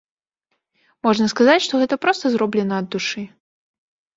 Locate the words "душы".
2.97-3.21